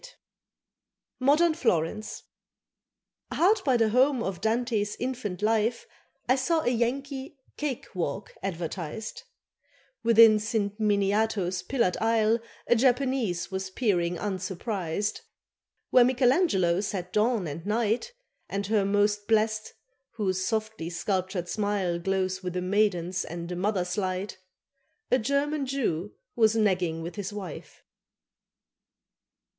[0.03, 0.15] XIX
[1.19, 2.23] MODERN FLORENCE
[3.31, 5.85] HARD by the home of Dante's infant life
[6.27, 9.21] I saw a Yankee "Kake Walk" advertised;
[10.01, 15.21] Within San Miniato's pillared aisle A Japanese was peering unsurprised;
[15.91, 18.11] Where Michelangelo set "Dawn" and "Night,"
[18.49, 19.75] And her, most blest,
[20.13, 24.39] whose softly sculptured smile Glows with a maiden's and a mother's light,
[25.11, 27.83] A German Jew was nagging with his wife.